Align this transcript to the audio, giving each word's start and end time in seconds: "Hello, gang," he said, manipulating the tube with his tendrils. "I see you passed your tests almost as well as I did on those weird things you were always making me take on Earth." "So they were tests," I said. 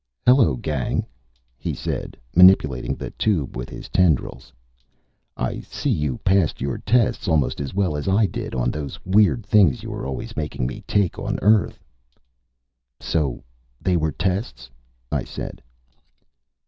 "Hello, 0.25 0.55
gang," 0.55 1.05
he 1.59 1.75
said, 1.75 2.17
manipulating 2.35 2.95
the 2.95 3.11
tube 3.11 3.55
with 3.55 3.69
his 3.69 3.87
tendrils. 3.87 4.51
"I 5.37 5.59
see 5.59 5.91
you 5.91 6.17
passed 6.25 6.59
your 6.59 6.79
tests 6.79 7.27
almost 7.27 7.61
as 7.61 7.75
well 7.75 7.95
as 7.95 8.07
I 8.07 8.25
did 8.25 8.55
on 8.55 8.71
those 8.71 8.97
weird 9.05 9.45
things 9.45 9.83
you 9.83 9.91
were 9.91 10.07
always 10.07 10.35
making 10.35 10.65
me 10.65 10.81
take 10.87 11.19
on 11.19 11.37
Earth." 11.43 11.85
"So 12.99 13.43
they 13.79 13.95
were 13.95 14.11
tests," 14.11 14.71
I 15.11 15.23
said. 15.23 15.61